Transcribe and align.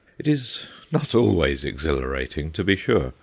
It 0.17 0.27
is 0.27 0.65
not 0.91 1.13
always 1.13 1.63
exhilarating, 1.63 2.49
to 2.53 2.63
be 2.63 2.75
sure. 2.75 3.13